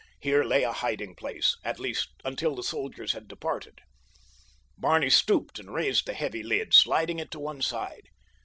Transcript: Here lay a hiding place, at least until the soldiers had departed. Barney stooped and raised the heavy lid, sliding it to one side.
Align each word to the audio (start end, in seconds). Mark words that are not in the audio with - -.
Here 0.19 0.43
lay 0.43 0.63
a 0.63 0.71
hiding 0.71 1.13
place, 1.13 1.57
at 1.63 1.79
least 1.79 2.09
until 2.25 2.55
the 2.55 2.63
soldiers 2.63 3.11
had 3.11 3.27
departed. 3.27 3.81
Barney 4.75 5.11
stooped 5.11 5.59
and 5.59 5.71
raised 5.75 6.07
the 6.07 6.15
heavy 6.15 6.41
lid, 6.41 6.73
sliding 6.73 7.19
it 7.19 7.29
to 7.29 7.39
one 7.39 7.61
side. 7.61 8.09